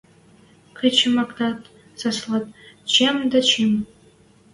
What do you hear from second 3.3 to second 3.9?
дӓ чӹм